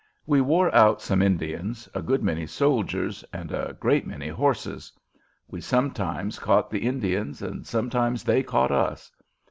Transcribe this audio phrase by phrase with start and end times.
[0.25, 4.91] We wore out some Indians, a good many soldiers, and a great many horses.
[5.47, 9.11] We sometimes caught the Indians, and sometimes they caught us.